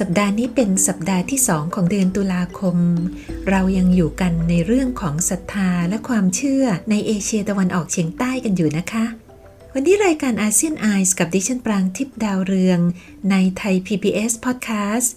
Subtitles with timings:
[0.00, 2.76] สัปดาห์นี้เป็นสัปดาห์ที่สองของเดือนตุลาคม
[3.50, 9.04] เรายังอยู่กันในเรื่องของศรัทธาและความเชื่อในเอเชียตะวันออกเฉียงใต้กันอยู่นะคะ
[9.74, 12.80] วันนี้รายการอาเซียนไอส์กับดิฉันปรางทิพย์ดาวเรือง
[13.30, 15.08] ในไทย PBS Podcast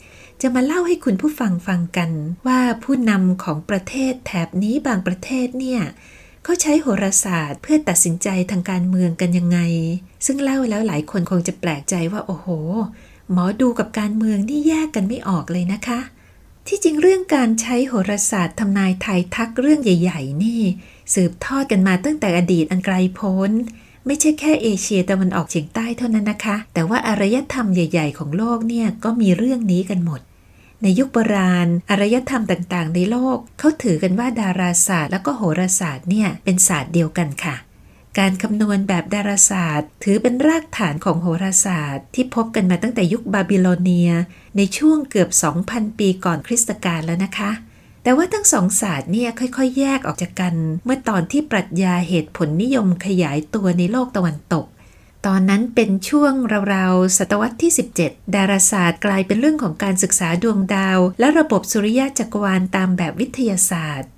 [0.41, 2.11] จะมาเล่าให้คุณผู้ฟังฟังกัน
[2.47, 5.81] ว่าผู้นำของประเทศแถบนี้บางประเทศเนี่ย
[6.43, 9.59] เขาใช้โหราศาสตร์เพื่อตัดสินใจทางการเมืองกันยังไง
[10.25, 12.47] ซึ่งเล่าแล้วหลายคนคงจะแปลกใจว่าโอ้โห
[13.31, 15.99] หมอดูกับการเมืองนี่แยกกันไม่ออกเลยนะคะ
[16.67, 20.61] ที่จริงเรื่องการใช้โหราศาสตร์ทำนายทายทักเรื่องใหญ่ ๆ นี่
[21.13, 23.51] สืบทอดกันมาตั้งแต่อดีตอันไกลโพ้น
[24.05, 30.21] ไม่ใช่แค่เอเชียตะวันออกเฉียงใต้เท่านั้นนะคะ แต่ว่าอารยธรรมใหญ่ ๆ ของโลกเนี่ยก็มีเรื่องนี้กันหมด
[30.81, 37.55] ในยุคโบราณอารยธรรมต่างๆ ในโลก เขาถือกันว่าดาราศาสตร์แล้วก็โหราศาสตร์เนี่ยเป็นศาสตร์เดียวกันค่ะ
[38.19, 44.11] การคำนวณแบบดาราศาสตร์ ถือเป็นรากฐานของโหราศาสตร์ ที่พบกันมาตั้งแต่ยุคบาบิโลเนีย
[44.57, 45.29] ในช่วงเกือบ
[45.65, 47.51] 2,000 ปีก่อนคริสตกาลแล้วนะคะ
[48.03, 50.53] แต่ว่าทั้งสองศาสตร์เนี่ยค่อยๆ แยกออกจากกัน
[50.85, 54.65] เมื่อตอนที่ปรัชญาเหตุผลนิยมขยายตัวในโลกตะวันตก
[55.25, 56.33] ตอนนั้นเป็นช่วง
[56.73, 57.71] ราวๆศตวรรษที่
[58.03, 64.09] 17 ดาราศาสตร์กลายเป็นเรื่องของการศึกษาดวงดาว และระบบสุริยะจักรวาลตามแบบวิทยาศาสตร์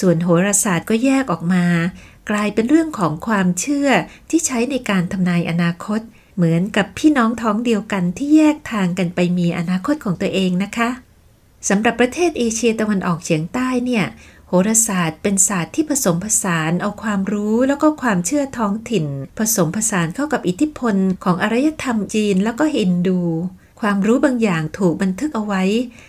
[0.00, 1.64] ส่วนโหราศาสตร์ก็แยกออกมา
[2.30, 3.88] กลายเป็นเรื่องของความเชื่อ
[4.30, 6.00] ที่ใช้ในการทำนายอนาคต
[6.36, 10.88] เหมือนกับพี่น้องท้องเดียวกันที่แยกทางกันไปมีอนาคตของตัวเองนะคะ
[11.68, 14.04] สำหรับประเทศเอเชียตะวันออกเฉียงใต้เนี่ย
[14.46, 19.04] โหราศาสตร์เป็นศาสตร์ที่ผสมผสานเอาความรู้แล้วก็ความเชื่อท้องถิ่น
[19.38, 23.20] ผสมผสานเข้ากับอิทธิพลของอารยธรรมจีนแล้วก็ฮินดู
[23.80, 25.62] ความรู้บางอย่างถูกบันทึกเอาไว้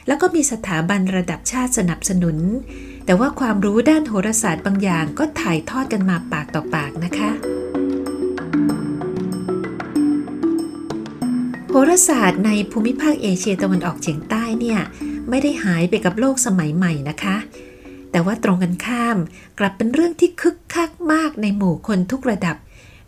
[0.07, 2.38] แล้วก็มีสถาบันระดับชาติสนับสนุน
[3.06, 7.31] แต่ว่าความรู้ด้านโหราศาสตร์บางอย่างก็ถ่ายทอดกันมาปากต่อปากนะคะ
[11.69, 14.80] โหราศาสตร์ในภูมิภาคเอเชียตะวันออกเฉียงใต้เนี่ย
[15.30, 17.36] ไม่ได้หายไปกับโลกสมัยใหม่นะคะ
[18.12, 19.18] แต่ว่าตรงกันข้าม
[19.59, 22.56] กลับเป็นเรื่องที่คึกคักมากในหมู่คนทุกระดับ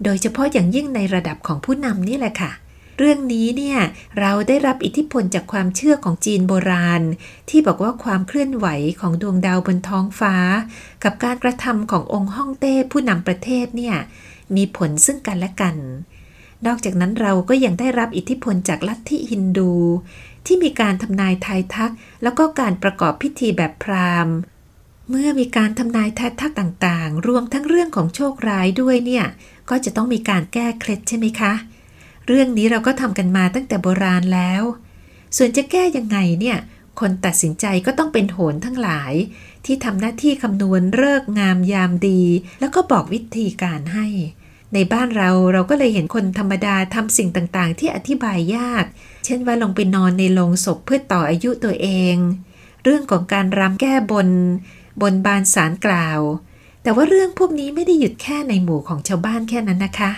[0.03, 3.79] โดยเฉพาะอย่างยิ่งในระดับของผู้นำนี่แหละค่ะเรื่องนี้เนี่ย
[4.19, 7.01] เราได้รับอิทธิพลจากความเชื่อของจีนโบราณ
[7.49, 8.67] ที่บอกว่าความเคลื่อนไหว
[8.99, 10.35] ของดวงดาวบนท้องฟ้า
[11.03, 13.95] กับการกระทำขององค์ฮ่องเต้ผู้นำประเทศเนี่ย
[14.55, 15.75] มีผลซึ่งกันและกัน
[16.65, 19.73] นอกจากนั้นเราก็ยังได้รับอิทธิพลจากลัทธิฮินดู
[20.45, 24.35] ที่มีการทำนายทายทัก แล้วก็การประกอบพิธีแบบพราหมณ์
[25.09, 29.25] เมื่อมีการทำนายทายทักต่างๆ รวมทั้งเรื่องของโชคร้ายด้วยเนี่ย
[29.69, 31.53] ก็จะต้องมีการแก้เคล็ดใช่ไหมคะ
[32.27, 34.63] เรื่องนี้เราก็ทำกันมาตั้งแต่โบราณแล้ว
[35.37, 36.57] ส่วนจะแก้ยังไงเนี่ย
[36.99, 39.13] คนตัดสินใจก็ต้องเป็นโหนทั้งหลาย
[39.65, 42.21] ที่ทำหน้าที่คำนวณเลิกงามยามดี
[42.59, 44.07] แล้วก็บอกวิธีการให้
[44.73, 48.85] ในบ้านเราเราก็เลยเห็นคนธรรมดาทำสิ่งต่างๆ ที่อธิบายยาก
[49.25, 52.15] เช่นว่าลงไปนอนในโลงศพเพื่อต่ออายุตัวเอง
[52.83, 54.27] เรื่องของการรำแก้บน
[55.01, 56.19] บนบานสารกล่าว
[56.83, 60.11] แต่ว่าเรื่องพวกนี้ไม่ได้หยุดแค่ในหมู่ของชาวบ้านแค่นั้นนะคะ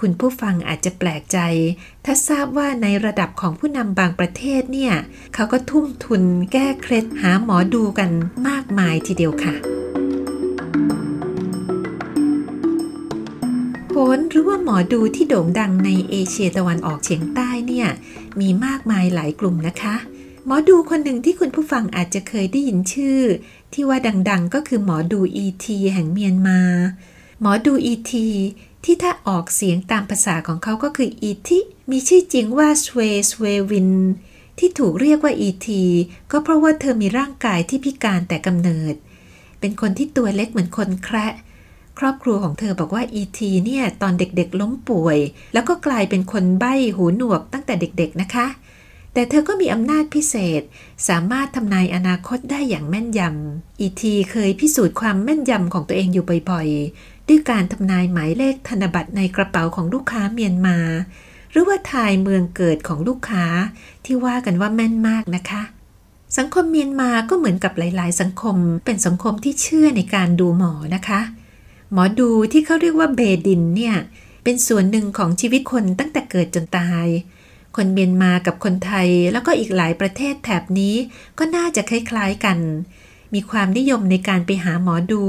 [0.00, 1.38] คุณผู้ฟังอาจจะแปลกใจ
[2.04, 4.94] ถ้าทราบว่าในระดับของผู้นำบางประเทศเนี่ย
[5.34, 8.10] เขาก็ทุ่มทุนแก้เคล็ดหาหมอดูกัน
[8.48, 9.54] มากมายทีเดียวค่ะ
[13.90, 17.88] โหนหรือว่าหมอดูที่โด่งดังในเอเชียตะวันออกเฉียงใต้เนี่ย
[18.40, 19.94] มีมากมายหลายกลุ่มนะคะ
[20.46, 23.20] หมอดูคนหนึ่งที่คุณผู้ฟังอาจจะเคยได้ยินชื่อ
[23.72, 23.98] ที่ว่า
[24.30, 26.60] ดังๆก็คือหมอดูอีทีแห่งเมียนมา
[27.40, 28.28] หมอดูอีที
[28.86, 31.58] ที่ถ้าออกเสียงตามภาษาของเขาก็คืออีทิ
[31.90, 33.90] มีชื่อจริงว่าสเวสเววิน
[34.58, 35.84] ที่ถูกเรียกว่าอีที
[36.30, 38.94] ก็เพราะว่าเธอมีร่างกายที่พิการแต่กำเนิด
[39.60, 41.26] เป็นคนที่ตัวเล็กเหมือนคนแคระ
[41.98, 45.18] ครอบครัวของเธอบอกว่าอีทีเนี่ยตอนเด็กๆล้มป่วย
[45.52, 48.46] แล้วก็กลายเป็นคนใบ้หูหนวกตั้งแต่เด็กๆนะคะ
[49.12, 50.62] แต่เธอก็มีอำนาจพิเศษ
[51.08, 60.78] สามารถทำนายอนาคตได้อย่างแม่นยำอีทีเคยพิสูจน์ความแม่นยำของตัวเองอยู่บ่อยๆ ด้วยการทำนายหมายเลขธนบัตรในกระเป๋าของลูกค้าเมียนมา
[61.50, 63.44] หรือว่าทายเมืองเกิดของลูกค้า
[64.04, 65.62] ที่ว่ากันว่าแม่นมากนะคะ
[66.38, 71.20] สังคมเมียนมาก็เหมือนกับหลาย ๆ สังคม เป็นสังคมที่เชื่อในการดูหมอนะคะ
[71.92, 73.96] หมอดูที่เขาเรียกว่าเบดินเนี่ย
[74.44, 77.06] เป็นส่วนหนึ่งของชีวิตคนตั้งแต่เกิดจนตาย
[77.76, 80.94] คนเมียนมากับคนไทยแล้วก็อีกหลายประเทศแถบนี้
[81.38, 82.58] ก็น่าจะคล้าย ๆ กัน
[83.34, 85.24] มีความนิยมในการไปหาหมอดู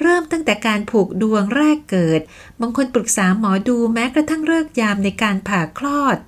[0.00, 2.20] เริ่มตั้งแต่การผูกดวงแรกเกิด
[2.60, 6.18] บางคนปรึกษาหมอดูแม้กระทั่งเลิกยามในการผ่าคลอด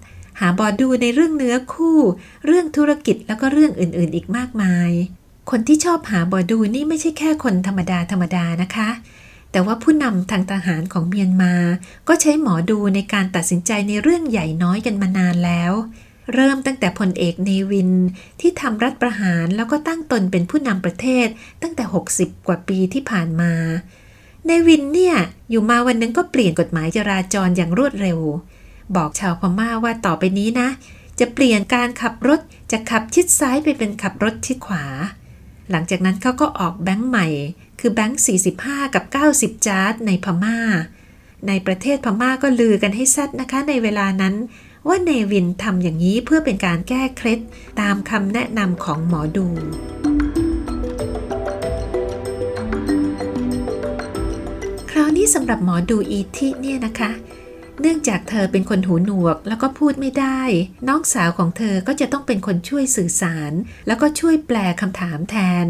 [0.40, 1.98] หาบอดูในเรื่องเนื้อคู่
[2.46, 4.90] เรื่องธุรกิจแล้วก็เรื่องอื่นๆ อีกมากมาย
[5.50, 8.90] คนที่ชอบหาบอดูนี่ไม่ใช่แค่คนธรรมดาธรรมดานะคะ
[9.52, 11.54] แต่ว่าผู้นำทางทหารของเมียนมา
[12.08, 15.72] ก็ใช้หมอดูในการตัดสินใจในเรื่องใหญ่น้อยกันมานานแล้ว
[16.34, 17.90] เริ่มตั้งแต่พลเอกเนวิน
[18.40, 21.26] ที่ทำรัฐประหารแล้วก็ตั้งตนเป็นผู้นำประเทศ
[21.62, 21.84] ตั้งแต่
[22.16, 23.52] 60 กว่าปีที่ผ่านมา
[24.46, 25.16] เนวินเนี่ย
[25.50, 28.18] อยู่มาวันนึงก็เปลี่ยนกฎหมายจราจรอย่างรวดเร็ว
[28.96, 30.68] บอกชาวพม่าว่าต่อไปนี้นะ
[31.20, 32.40] จะเปลี่ยนการขับรถ
[32.72, 34.84] จากขับชิดซ้ายไปเป็นขับรถชิดขวา
[35.70, 37.26] หลังจากนั้นเขาก็ออกแบงค์ใหม่
[37.80, 38.22] คือแบงค์
[38.56, 39.04] 45 กับ
[39.36, 40.58] 90 จาร์ดในพม่า
[41.48, 44.34] ในประเทศพม่าก็ลือกันให้ซัดนะคะในเวลานั้น
[44.88, 47.40] ว่าเนวินทำอย่างนี้เพื่อเป็นการแก้เคล็ด
[47.80, 49.46] ตามคำแนะนำของหมอดู
[54.90, 57.10] คราวนี้สำหรับหมอดูอีทิเนี่ยนะคะ
[57.80, 60.40] เนื่องจากเธอเป็นคนหูหนวกแล้วก็พูดไม่ได้
[60.88, 63.52] น้องสาวของเธอก็จะต้องเป็นคนช่วยสื่อสาร
[63.86, 65.66] แล้วก็ช่วยแปลคำถามแทน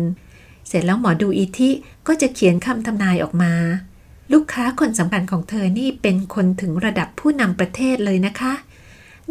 [0.68, 1.70] เสร็จแล้วหมอดูอีทิ
[2.06, 3.54] ก็จะเขียนคำทำนายออกมา
[4.32, 8.52] ลูกค้าคนสำคัญของเธอนี่เป็นคนถึงระดับผู้นำประเทศเลยนะคะ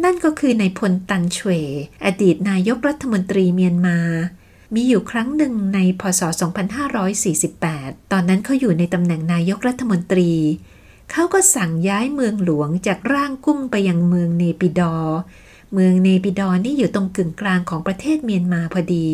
[0.04, 1.50] นั่นก็คือในายพลตันเฉว
[2.04, 3.98] อดีตนายกรัฐมนตรีเมียนมา
[4.74, 6.22] มีอยู่ครั้งหนึ่งในพศ
[7.56, 10.32] 2548 ตอนนั้นเขาอยู่ในตำแหน่งนายกรัฐมนตรี
[11.12, 14.94] เขาก็สั่งย้ายเมืองหลวงจากร่างกุ้งไปยังเมืองเนปิดอ
[15.74, 19.06] เมืองเนปิดอนี่อยู่ตรงกึ่งกลางของประเทศเมียนมาพอดี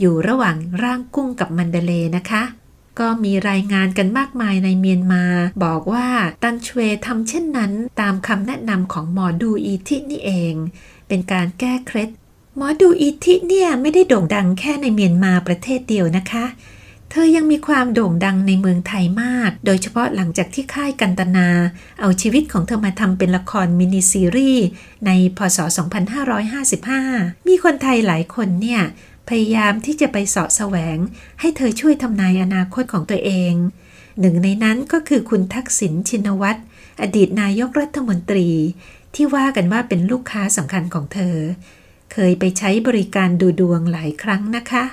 [0.00, 2.42] อยู่ระหว่างร่างกุ้งกับมันเดเลนะคะ
[3.00, 5.24] ก็มีรายงานกันมากมายในเมียนมา
[5.64, 6.08] บอกว่า
[6.42, 10.54] ตันชเวทำเช่นนั้นตามคำแนะนำของหมอดูอีทินี่เอง
[11.08, 12.10] เป็นการแก้เคล็ด
[12.56, 16.44] หมอดูอีทิเนี่ยไม่ได้โด่งดังแค่ในเมียนมาประเทศเดียวนะคะ
[17.10, 21.48] เธอยังมีความโด่งดังในเมืองไทยมาก โดยเฉพาะหลังจากที่ค่ายกันตนา
[22.00, 24.66] เอาชีวิตของเธอมาทำเป็นละครมินิซีรีส์
[25.06, 25.58] ในพศ
[26.72, 28.82] 2555 มีคนไทยหลายคนเนี่ย
[29.28, 30.98] พยายามที่จะไปเสาะแสวง
[31.40, 33.54] ให้เธอช่วยทำนายอนาคตของตัวเอง
[34.20, 36.60] หนึ่งในนั้นก็คือคุณทักษิณชินวัตร
[37.02, 38.48] อดีตนายกรัฐมนตรี
[39.14, 41.36] ที่ว่ากันว่าเป็นลูกค้าสำคัญของเธอ
[42.12, 44.84] เคยไปใช้บริการดูดวงหลายครั้งนะคะ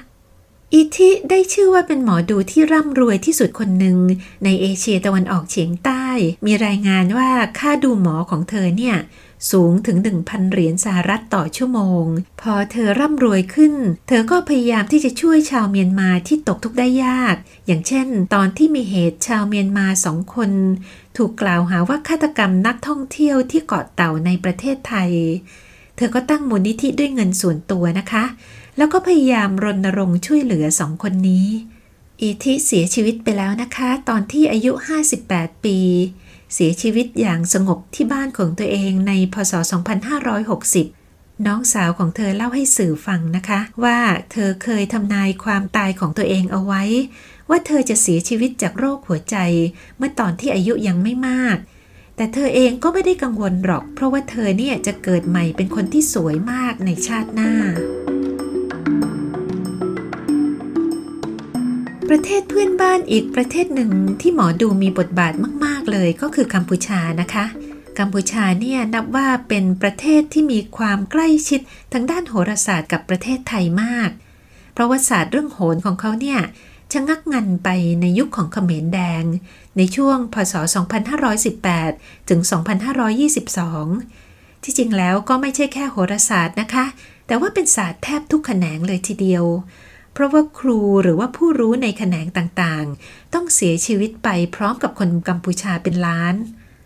[0.73, 3.97] อิทิได้ชื่อว่าเป็นหมอดูที่ร่ำรวยที่สุดคนหนึ่ง
[4.43, 6.05] ในเอเชียตะวันออกเฉียงใต้
[6.45, 7.29] มีรายงานว่า
[7.59, 8.97] ค่าดูหมอของเธอเนี่ย
[9.51, 12.03] สูงถึง 1,000 เหรียญสหรัฐต่อชั่วโมง
[12.41, 13.73] พอเธอร่ำรวยขึ้น
[14.07, 17.35] เธอก็พยายามที่จะช่วยชาวเมียนมาที่ตกทุกข์ได้ยาก
[17.65, 20.51] อย่างเช่น ตอนที่มีเหตุชาวเมียนมาสองคน
[21.17, 25.11] ถูกกล่าวหาว่าฆาตกรรมนักท่องเที่ยวที่เกาะเต่าในประเทศไทย
[25.95, 28.25] เธอก็ตั้งมูลนิธิด้วยเงินส่วนตัวนะคะ
[28.77, 31.47] แล้วก็พยายามรณรงค์ช่วยเหลือสองคนนี้
[32.21, 34.71] อีทิเสียชีวิตไปแล้วนะคะ ตอนที่อายุ
[35.17, 35.79] 58 ปี
[36.53, 39.53] เสียชีวิตอย่างสงบที่บ้านของตัวเองในพศ
[40.49, 43.99] 2560 น้องสาวของเธอเล่าให้สื่อฟังนะคะ ว่า
[44.31, 46.83] เธอเคยทำนายความตายของตัวเองเอาไว้
[47.49, 49.37] ว่าเธอจะเสียชีวิตจากโรคหัวใจ
[49.97, 51.57] เมื่อตอนที่อายุยังไม่มาก
[52.15, 57.51] แต่เธอเองก็ไม่ได้กังวลหรอก เพราะว่าเธอเนี่ยจะเกิดใหม่เป็นคนที่สวยมากในชาติหน้า
[62.09, 65.33] ประเทศเพื่อนบ้านอีกประเทศหนึ่งที่หมอดูมีบทบาท
[65.65, 67.45] มาก ๆ เลยก็คือกัมพูชานะคะ
[67.99, 71.59] กัมพูชาเนี่ยนับว่าเป็นประเทศที่มีความใกล้ชิด
[71.93, 74.09] ทางด้านโหราศาสตร์กับประเทศไทยมาก
[74.73, 76.39] เพราะว่าศาสตร์เรื่องโหรของเขาเนี่ย
[76.93, 77.69] ชะงักงันไป
[78.01, 79.23] ในยุคของเขมรแดง
[79.77, 80.53] ในช่วงพศ
[81.81, 82.39] 2518 ถึง
[83.71, 86.85] 2522 ที่จริงแล้วก็ไม่ใช่แค่โหราศาสตร์นะคะ
[87.27, 89.45] แต่ว่าเป็นศาสตร์แทบทุกแขนงเลยทีเดียว
[90.15, 96.35] เพราะว่าครูหรือว่าผู้รู้ในแขนงต่างๆ ต้องเสียชีวิตไปพร้อมกับคนกัมพูชาเป็นล้าน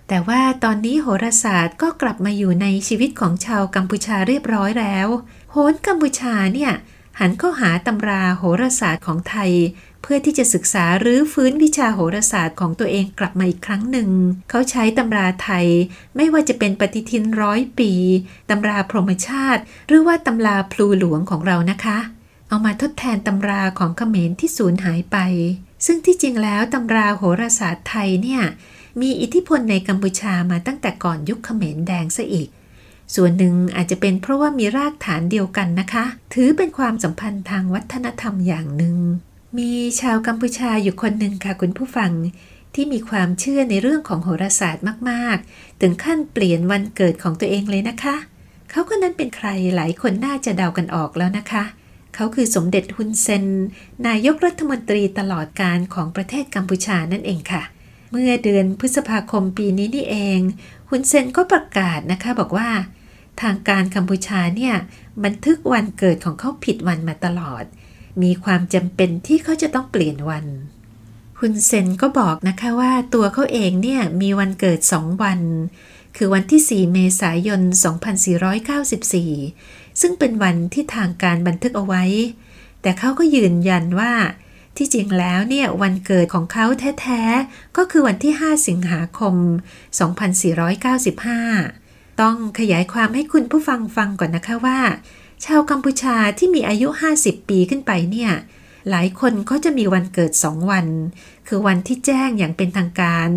[0.07, 5.07] แต่ว่าตอนนี้โหราศาสตร์ก็กลับมาอยู่ในชีวิตของชาวกัมพูชาเรียบร้อยแล้ว
[5.51, 6.71] โหนกัมพูชาเนี่ย
[7.19, 9.51] หันเข้าหาตำราโหราศาสตร์ของไทย
[10.01, 14.09] เพื่อที่จะศึกษาหรือฟื้นวิชาโหราศาสตร์ของตัวเองกลับมาอีกครั้งหนึ่ง
[14.49, 15.67] เขาใช้ตำราไทย
[16.15, 17.91] ไม่ว่าจะเป็นปฏิทินร้อยปี
[18.49, 21.99] ตำราพรหมชาติ หรือว่าตำราพลูหลวงของเรานะคะ
[22.49, 25.17] เอามาทดแทนตำราของเขมรที่สูญหายไป
[25.85, 28.41] ซึ่งที่จริงแล้วตำราโหราศาสตร์ไทยเนี่ย
[29.01, 32.49] มีอิทธิพลในกัมพูชามาตั้งแต่ก่อนยุคเขมรแดงซะอีก
[33.15, 38.97] ส่วนหนึ่งอาจจะเป็นเพราะว่ามีรากฐานเดียวกันนะคะ ถือเป็นความสัมพันธ์ทางวัฒนธรรมอย่างหนึ่ง
[39.57, 42.11] มีชาวกัมพูชาอยู่คนหนึ่งค่ะคุณผู้ฟัง
[42.75, 48.15] ที่มีความเชื่อในเรื่องของโหราศาสตร์มาก ๆ ถึงขั้นเปลี่ยนวันเกิดของตัวเองเลยนะคะ
[48.69, 51.63] เขาคนนั้นเป็นใครหลายคนน่าจะเดากันออกแล้วนะคะ
[52.21, 53.45] เขาคือสมเด็จฮุนเซน
[54.07, 57.63] นายกรัฐมนตรีตลอดการของประเทศกัมพูชานั่นเองค่ะ
[58.11, 60.39] เมื่อเดือนพฤษภาคมปีนี้นี่เอง
[60.89, 62.69] ฮุนเซนก็ประกาศนะคะบอกว่า
[63.41, 64.75] ทางการกัมพูชาเนี่ย
[65.23, 67.63] บันทึกวันเกิดของเขาผิดวันมาตลอด
[68.21, 70.45] มีความจำเป็นที่เขาจะต้องเปลี่ยนวัน
[71.39, 75.41] ฮุนเซนก็บอกนะคะว่าตัวเขาเองเนี่ยมีวันเกิดสองวัน
[76.17, 77.61] คือวันที่ 4 เมษายน
[78.49, 82.03] 2494 ซึ่งเป็นวันที่ทางการบันทึกเอาไว้
[82.81, 84.13] แต่เขาก็ยืนยันว่า
[84.77, 86.65] ที่จริงแล้วเนี่ยวันเกิดของเขา
[87.01, 89.35] แท้ๆ ก็คือวันที่ 5 สิงหาคม
[91.37, 94.79] 2495 ต้องขยายความให้คุณผู้ฟังฟังก่อนนะคะว่า
[95.45, 96.87] ชาวกัมพูชาที่มีอายุ
[97.19, 98.31] 50 ปีขึ้นไปเนี่ย
[98.89, 100.87] หลายคนเขาจะมีวันเกิดสองวัน
[101.47, 103.29] คือวันที่แจ้งอย่างเป็นทางการ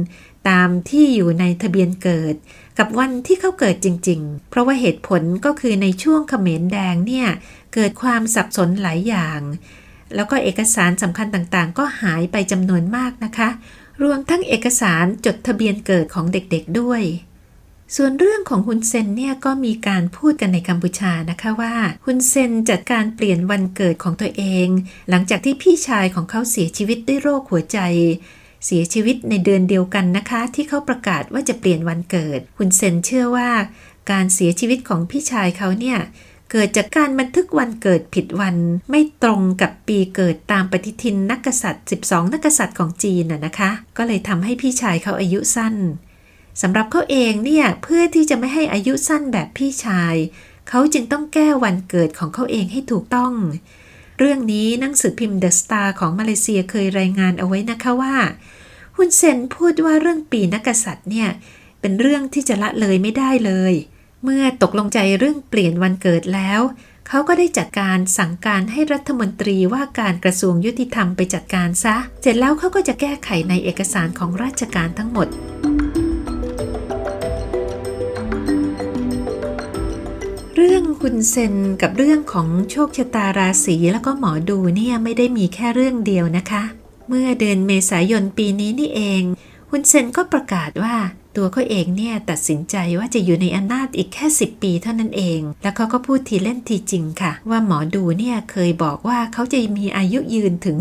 [0.49, 2.35] ตามที่อยู่ในทะเบียนเกิด
[2.79, 7.29] กับวันที่เขาเกิดจริง ๆ เพราะว่าเหตุผลก็คือในช่วงเขมรแดงเนี่ย
[7.75, 9.41] เกิดความสับสนหลายอย่าง
[10.14, 13.49] แล้วก็เอกสารสำคัญต่างๆ ก็หายไปจำนวนมากนะคะ
[14.02, 17.02] รวมทั้งเอกสารจดทะเบียนเกิดของเด็กๆด้วย
[17.97, 21.75] ส่วนเรื่องของฮุนเซนเนี่ยก็มีการพูดกันในกัมพูชานะคะว่า
[22.05, 24.69] ฮุนเซนจัดการเปลี่ยนวันเกิดของตัวเอง
[25.11, 27.79] หลังจากที่พี่ชายของเขาเสียชีวิตด้วยโรคหัวใจ
[28.66, 33.50] เสียชีวิตในเดือนเดียวกันนะคะ ที่เขาประกาศว่าจะเปลี่ยนวันเกิดฮุนเซนเชื่อว่า
[34.11, 35.99] การเสียชีวิตของพี่ชายเขาเนี่ย
[36.50, 38.57] เกิดจากการบันทึกวันเกิดผิดวัน
[38.90, 45.75] ไม่ตรงกับปีเกิดตามปฏิทินนักกษัตริย์ 12 นักกษัตริย์ของจีนน่ะนะคะ ก็เลยทำให้พี่ชายเขาอายุสั้น
[46.62, 50.14] สำหรับเขาเองเนี่ยเพื่อที่จะไม่ให้อายุสั้นแบบพี่ชาย
[50.69, 53.33] เขาจึงต้องแก้วันเกิดของเขาเองให้ถูกต้อง
[54.25, 58.17] เรื่องนี้หนังสือพิมพ์เดอะสตาร์ของมาเลเซียเคยรายงานเอาไว้นะคะว่า
[58.97, 61.29] ฮุนเซนพูดว่าเรื่องปีนักษัตริย์เนี่ย
[61.81, 63.75] เป็นเรื่องที่จะละเลยไม่ได้เลย
[64.25, 66.61] เมื่อตกลงใจเรื่องเปลี่ยนวันเกิดแล้ว
[67.09, 75.29] เขาก็ได้จัดการสั่งการให้รัฐมนตรีว่าการกระทรวงยุติธรรมไปจัดการซะ เสร็จแล้วเขาก็จะแก้ไขในเอกสารของราชการทั้งหมด
[80.64, 86.62] เรื่องคุณเซนกับเรื่องของโชคชะตาราศีแล้วก็หมอดูเนี่ยไม่ได้มีแค่เรื่องเดียวนะคะ
[87.09, 89.23] เมื่อเดือนเมษายนปีนี้นี่เอง
[89.71, 90.95] คุณเซนก็ประกาศว่า
[91.37, 100.76] ตัวเขาเองเนี่ยตัดสินใจว่าจะอยู่ในอำนาจอีกแค่ 10 ปีเท่านั้นเอง แล้วเขาก็พูดทีเล่นทีจริงค่ะ ว่าหมอดูเนี่ยเคยบอกว่าเขาจะมีอายุยืนถึง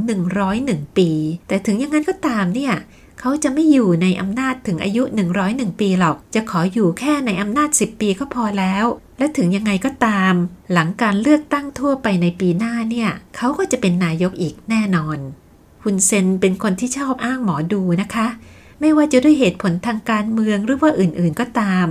[0.48, 1.10] 101 ปี
[1.48, 2.74] แต่ถึงอย่างนั้นก็ตามเนี่ย
[3.20, 5.04] เขาจะไม่อยู่ในอำนาจถึงอายุ
[5.42, 8.86] 101 ปีหรอก จะขออยู่แค่ในอำนาจ 10 ปีก็พอแล้ว
[9.22, 10.34] และถึงยังไงก็ตาม
[10.72, 15.18] หลังการเลือกตั้งทั่วไปในปีหน้าเนี่ยเขาก็จะเป็นนายกอีกแน่นอน
[15.84, 18.28] ฮุนเซนเป็นคนที่ชอบอ้างหมอดูนะคะ
[18.80, 21.88] ไม่ว่าจะด้วยเหตุผลทางการเมืองหรือว่าอื่นๆก็ตาม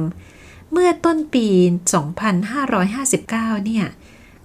[0.73, 1.47] เมื่อต้นปี
[2.77, 3.87] 2559 เนี่ย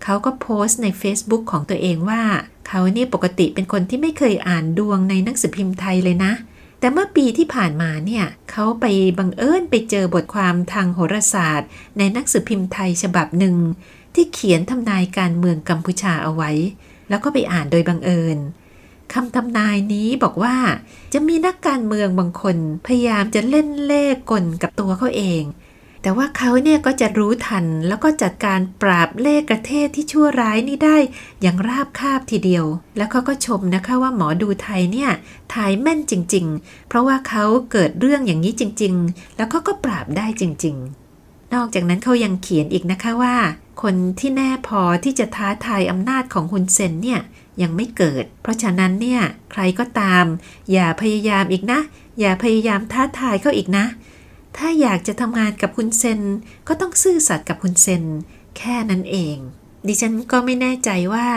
[0.04, 2.22] เขาก็โพสต์ใน Facebook ของตัวเองว่า
[2.68, 6.32] เขานี่ปกติเป็นคนที่ไม่เคยอ่านดวงในหนังสือพิมพ์ไทยเลยนะ
[6.80, 8.86] แต่เมื่อปีที่ผ่านมาเนี่ยเขาไป
[9.20, 13.56] บังเอิญไปเจอบทความทางโหราศาสตร์ ในนักสือพิมพ์ไทยฉบับหนึ่ง
[14.16, 16.52] ที่เขียนทำนายการเมืองกัมพูชาเอาไว้
[17.10, 18.38] แล้วก็ไปอ่านโดยบังเอิญ
[19.14, 20.56] คำทำนายนี้บอกว่า
[21.14, 25.42] จะมีนักการเมืองบางคน พยายามจะเล่นเล่กลกับตัวเขาเอง
[26.06, 30.98] แต่ว่าเขาเนี่ยก็จะรู้ทันแล้วก็จัดการปราบเล่กระเทศที่ชั่วร้ายนี่ได้
[31.42, 32.66] อย่างราบคาบทีเดียว
[32.98, 35.12] แล้วเขาก็ชมนะคะว่าหมอดูไทยเนี่ย
[35.54, 40.76] ทายแม่นจริง ๆ เพราะว่าเขาเกิดเรื่องอย่างนี้จริง ๆ แล้วเขาก็ปราบได้จริง
[41.16, 43.36] ๆ นอกจากนั้นเขายังเขียนอีกนะคะว่า
[43.82, 47.22] คนที่แน่พอที่จะท้าทายอำนาจของฮุนเซนเนี่ย
[47.62, 49.22] ยังไม่เกิด เพราะฉะนั้นเนี่ย
[49.52, 50.26] ใครก็ตาม
[50.72, 51.80] อย่าพยายามอีกนะ
[52.20, 53.86] อย่าพยายามท้าทายเขาอีกนะ
[54.58, 56.22] ถ้าอยากจะทำงานกับคุณเซน
[56.68, 58.04] ก็ต้องซื่อสัตย์กับคุณเซน
[58.58, 59.38] แค่นั้นเอง
[59.88, 61.28] ดิฉันก็ไม่แน่ใจว่า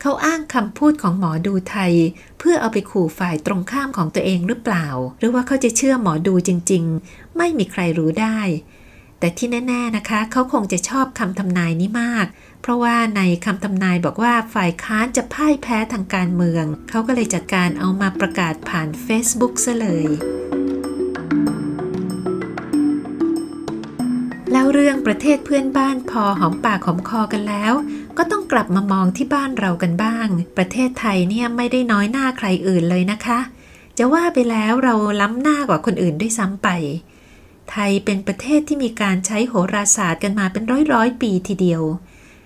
[0.00, 1.92] เขาอ้างคำพูดของหมอดูไทย
[2.38, 4.86] เพื่อเอาไปขู่ฝ่ายตรงข้ามของตัวเองหรือเปล่า
[5.18, 8.38] หรือว่าเขาจะเชื่อหมอดูจริง ๆ ไม่มีใครรู้ได้
[9.18, 12.26] แต่ที่แน่ ๆนะคะ เขาคงจะชอบคำทำนายนี้มาก
[12.62, 20.08] เพราะว่าในคำทำนายบอกว่าฝ่ายค้านจะพ่ายแพ้ทางการเมือง เขาก็เลยจัดการเอามาประกาศผ่าน Facebook ซะเลย
[24.78, 27.72] รื่องประเทศเพื่อนบ้านพอหอมปากหอมคอกันแล้ว
[28.18, 33.38] ก็ต้องกลับมามองที่บ้านเรากันบ้าง ประเทศไทยเนี่ยไม่ได้น้อยหน้าใครอื่นเลยนะคะ
[33.98, 36.68] จะว่าไปแล้วเราล้ำหน้ากว่าคนอื่นด้วยซ้ำไป
[37.70, 41.82] ไทยเป็นประเทศที่มีการใช้โหราศาสตร์กันมาเป็นร้อยร้อยปีทีเดียว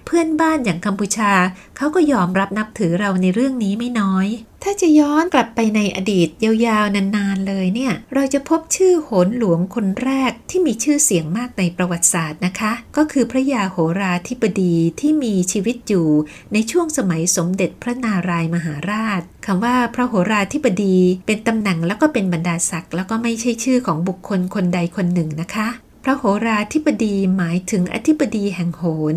[0.06, 1.32] เพื่อนบ้านอย่างกัมพูชา
[1.76, 4.28] เขาก็ยอมรับนับถือเราในเรื่องนี้ไม่น้อย
[4.66, 16.08] ถ้าจะย้อนกลับไปในอดีตยาวๆ นานๆเลยเนี่ย เราจะพบชื่อโหนหลวงคนแรกที่มีชื่อเสียงมากในประวัติศาสตร์นะคะ ก็คือพระยาโหราธิบดีที่มีชีวิตอยู่
[16.52, 25.68] ในช่วงสมัยสมเด็จพระนารายมหาราชคำว่าพระโหราธิบดีเป็นตำแหน่งแล้วก็เป็นบรรดาศักดิ์แล้วก็ไม่ใช่ชื่อของบุคคลคนใดคนหนึ่งนะคะ
[26.04, 29.16] พระโหราธิบดีหมายถึงอธิบดีแห่งโหน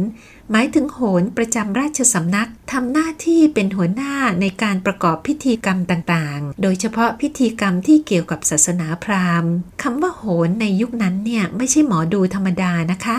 [0.52, 9.52] หมายถึงโหนประจำราชสำนักทำหน้าที่เป็นหัวหน้าในการประกอบพิธีกรรมต่างๆ โดยเฉพาะพิธีกรรมที่เกี่ยวกับศาสนาพราหมณ์
[9.84, 13.18] คำว่าโหนในยุคนั้นเนี่ยไม่ใช่หมอดูธรรมดานะคะ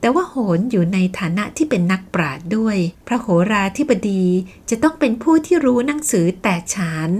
[0.00, 2.76] แต่ว่าโหนอยู่ในฐานะที่เป็นนักปราชญ์ด้วย
[3.06, 4.24] พระโหราธิบดี
[4.70, 7.10] จะต้องเป็นผู้ที่รู้หนังสือแตกฉาน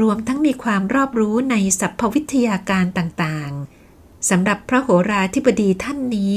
[0.00, 3.73] รวมทั้งมีความรอบรู้ในสรรพวิทยาการต่างๆ
[4.30, 6.34] สำหรับพระโหราธิบดีท่านนี้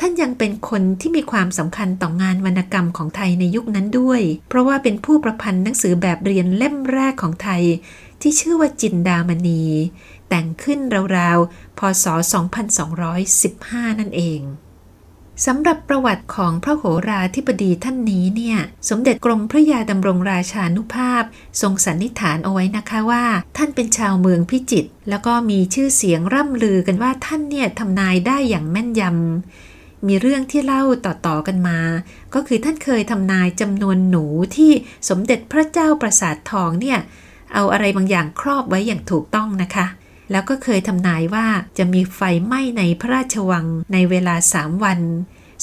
[0.00, 7.62] ท่านยังเป็นคนที่มีความสำคัญต่องานวรรณกรรมของไทยในยุคนั้นด้วย เพราะว่าเป็นผู้ประพันธ์หนังสือแบบเรียนเล่มแรกของไทย
[8.20, 9.64] ที่ชื่อว่าจินดามณี
[10.28, 10.78] แต่งขึ้น
[11.16, 12.06] ราวๆพศ
[12.82, 14.40] 2215 นั่นเอง
[15.46, 21.22] สำหรับประวัติของพระโหราธิบดีท่านนี้เนี่ย สมเด็จกรมพระยาดำรงราชานุภาพ
[21.60, 23.24] ทรงสันนิษฐานเอาไว้นะคะว่า
[23.56, 31.78] ท่านเป็นชาวเมืองพิจิตรแล้วก็มีชื่อเสียงร่ำลือกันว่าท่านเนี่ยทำนายได้อย่างแม่นยำมีเรื่องที่เล่าต่อๆกันมา
[32.34, 34.24] ก็คือท่านเคยทำนายจำนวนหนู
[34.56, 34.72] ที่
[35.08, 36.98] สมเด็จพระเจ้าประสาททองเนี่ย
[37.54, 39.86] เอาอะไรบางอย่างครอบไว้อย่างถูกต้องนะคะ
[40.30, 41.46] แล้วก็เคยทำนายว่า
[41.78, 45.00] จะมีไฟไหม้ในพระราชวังในเวลาสามวัน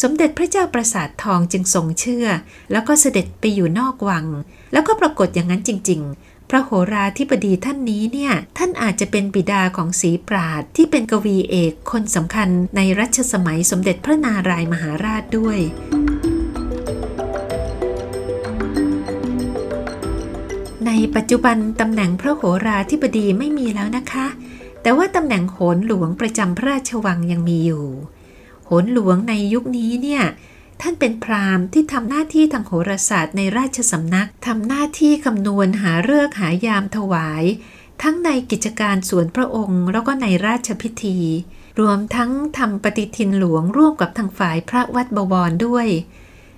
[0.02, 2.28] สมเด็จพระเจ้าประสาททองจึงทรงเชื่อ
[2.72, 4.26] แล้วก็เสด็จไปอยู่นอกวัง
[4.74, 15.60] แล้วก็ปรากฏอย่างนั้นจริง ๆ พระโหราธิบดีท่านนี้เนี่ย ท่านอาจจะเป็นบิดาของศรีปราดที่เป็นกวีเอกคนสำคัญในรัชสมัยสมเด็จพระนารายมหาราชด้วย
[20.86, 24.28] ในปัจจุบันตำแหน่งพระโหราธิบดีไม่มีแล้วนะคะ
[24.82, 27.88] แต่ว่าตำแหน่งโหนหลวงประจำพระราชวังยังมีอยู่
[28.66, 30.24] โหนหลวงในยุคนี้เนี่ย
[30.82, 37.44] ท่านเป็นพราหมณ์ที่ทำหน้าที่ทางโหราศาสตร์ในราชสำนักทำหน้าที่คำนวณหาเลิกหายามถวาย
[38.02, 41.18] ทั้งในกิจการส่วนพระองค์ แล้วก็ในราชพิธี
[41.80, 45.88] รวมทั้งทำปฏิทินหลวงร่วมกับทางฝ่ายพระวัดบวรด้วย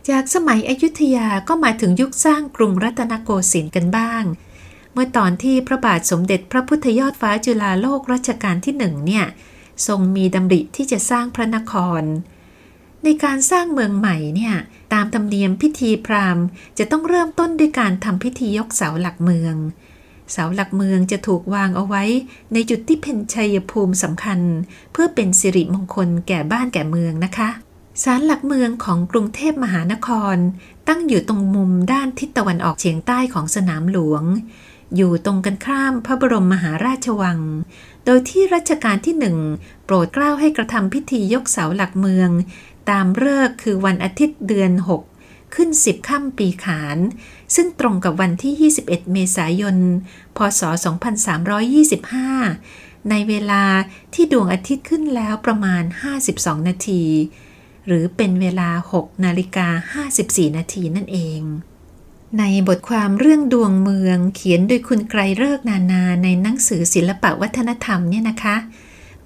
[0.09, 4.23] จากสมัยอยุธยาก็มาถึงยุคสร้างกรุงรัตนโกสินทร์กันบ้าง
[4.93, 9.25] เมื่อตอนที่พระบาทสมเด็จพระพุทธยอดฟ้าจุฬาโลกรัชกาลที่หนึ่งเนี่ย
[9.87, 12.03] ทรงมีดำริที่จะสร้างพระนคร
[13.03, 14.55] ในการสร้างเมืองใหม่เนี่ย
[14.93, 16.45] ตามธรรมเนียมพิธีพราหมณ์
[16.77, 19.55] จะต้องเริ่มต้นด้วยการทำพิธียกเสาหลักเมือง
[20.31, 22.03] เสาหลักเมืองจะถูกวางเอาไว้
[22.53, 24.39] ในจุดที่เป็นชัยภูมิสำคัญ
[24.91, 27.49] เพื่อเป็นสิริมงคลแก่บ้านแก่เมืองนะคะ
[28.03, 30.35] ศาลหลักเมืองของกรุงเทพมหานคร
[30.87, 34.23] ตั้งอยู่ตรงมุมด้านทิศตะวันออกเฉียงใต้ของสนามหลวง
[34.95, 37.39] อยู่ตรงกันข้ามพระบรมมหาราชวัง
[38.05, 39.37] โดยที่รัชกาลที่หนึ่ง
[39.85, 42.29] โปรดเกล้าให้กระทำพิธียกเสาหลักเมือง
[42.89, 44.71] ตามเลิกคือวันอาทิตย์เดือน
[45.15, 46.97] 6 ขึ้น 10ค่ำปีขาน
[47.55, 49.77] ซึ่งตรงกับวันที่ 21 เมษายน
[50.37, 50.61] พศ
[52.25, 53.63] 2325 ในเวลา
[54.13, 55.83] ที่ดวงอาทิตย์ขึ้นแล้วประมาณ
[56.25, 57.03] 52 นาที
[57.87, 61.41] หรือเป็นเวลา 6 นาฬิกา 54 นาทีนั่นเอง
[62.37, 68.55] ในบทความเรื่องดวงเมืองเขียนโดยคุณไกรเลิกนานาในหนังสือศิลปะวัฒนธรรมเนี่ยนะคะ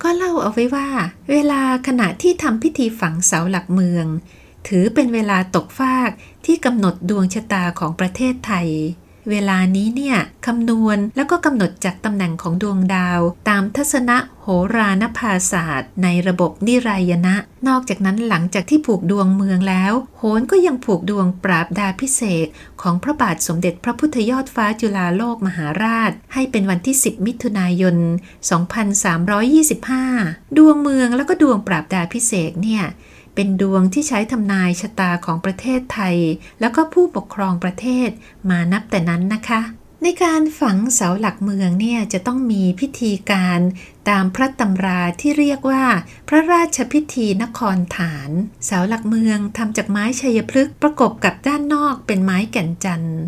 [0.01, 0.89] ก็เล่าเอาไว้ว่า
[1.31, 4.05] เวลาขณะที่ทำพิธีฝังเสาหลักเมือง
[4.67, 6.09] ถือเป็นเวลาตกฟาก
[6.45, 8.67] ที่กำหนดดวงชะตาของประเทศไทย
[9.29, 17.35] เวลานี้เนี่ยคำนวณแล้วก็กำหนดจากตำแหน่งของดวงดาว ตามทัศนะโหรานภาศาสตร์ ในระบบนิรายณะ
[17.67, 22.47] นอกจากนั้นหลังจากที่ผูกดวงเมืองแล้ว โหนก็ยังผูกดวงปราบดาพิเศษ
[22.81, 27.95] ของพระบาทสมเด็จพระพุทธยอดฟ้าจุฬาโลกมหาราช ให้เป็นวันที่ 10 มิถุนายน
[29.21, 32.83] 2325 ดวงเมืองแล้วก็ดวงปราบดาพิเศษเนี่ย
[33.35, 36.17] เป็นดวงที่ใช้ทำนายชะตาของประเทศไทย
[36.59, 38.09] แล้วก็ผู้ปกครองประเทศ
[38.49, 39.61] มานับแต่นั้นนะคะ
[40.03, 43.59] ในการฝังเสาหลักเมืองเนี่ยจะต้องมีพิธีการ
[44.09, 45.85] ตามพระตำราที่เรียกว่า
[46.27, 48.29] พระราชพิธีนครฐาน
[48.65, 53.19] เสาหลักเมืองทำจากไม้ชัยพฤกษ์ประกบกับด้านนอกเป็นไม้แก่นจันทร์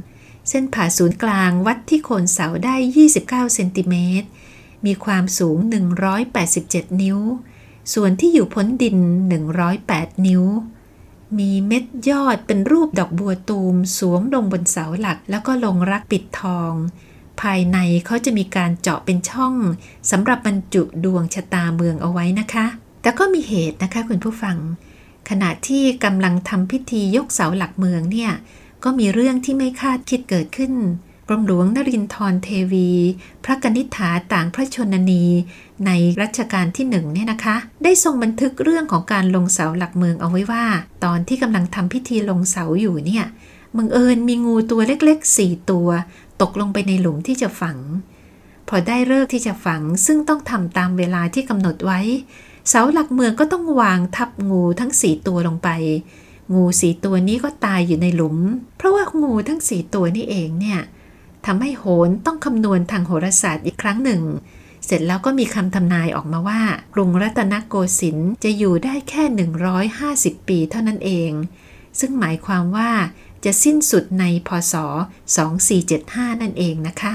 [0.49, 2.75] เส้นผ่าศูนย์กลางวัดที่โคนเสาได้
[3.11, 4.27] 29 เซนติเมตร
[4.85, 5.57] มีความสูง
[6.29, 7.19] 187 นิ้ว
[7.93, 8.97] ส่วนที่อยู่พ้นดิน
[9.61, 10.43] 108 นิ้ว
[11.37, 16.73] มีเม็ดยอดเป็นรูปดอกบัวตูมสวมลงบนเสาหลัก แล้วก็ลงรักปิดทอง
[17.41, 19.55] ภายในเขาจะมีการเจาะเป็นช่อง
[20.11, 22.65] สำหรับบรรจุดวงชะตาเมืองเอาไว้นะคะ
[23.01, 24.57] แต่ก็มีเหตุนะคะคุณผู้ฟัง
[25.29, 28.31] ขณะที่กำลังทำพิธียกเสาหลักเมืองเนี่ย
[28.83, 30.73] ก็มีเรื่องที่ไม่คาดคิดเกิดขึ้น
[31.27, 32.89] กรมหลวงนรินทรเทวี
[33.43, 35.25] พระกนิษฐาต่างพระชนนี
[35.85, 40.65] ในรัชกาลที่หนึ่งเนี่ยนะคะ ได้ทรงบันทึกเรื่องของการลงเสาหลักเมืองเอาไว้ว่า
[41.03, 43.25] ตอนที่กำลังทำพิธีลงเสาอยู่เนี่ย
[43.75, 45.87] มึงเอิญมีงูตัวเล็กๆสี่ตัว
[46.41, 47.77] ตกลงไปในหลุมที่จะฝัง
[48.67, 51.99] พอได้เลิกที่จะฝังซึ่งต้องทำตามเวลาที่กำหนดไว้
[52.69, 55.69] เสาหลักเมืองก็ต้องวางทับงูทั้งสี่ตัวลงไป
[56.53, 58.37] งูสีตัวนี้ก็ตายอยู่ในหลุม
[58.77, 60.81] เพราะว่างูทั้งสี่ตัวนี่เองเนี่ย
[61.45, 64.21] ทำให้โหนต้องคำนวณทางโหราศาสตร์อีกครั้งหนึ่ง
[64.85, 66.61] เสร็จแล้วก็มีคำทำนายออกมาว่า
[66.93, 69.23] กรุงรัตนโกสินทร์จะอยู่ได้แค่
[70.01, 71.31] 150 ปีเท่านั้นเอง
[71.99, 72.91] ซึ่งหมายความว่า
[73.45, 74.73] จะสิ้นสุดในพศ
[75.59, 77.13] 2475 นั่นเองนะคะ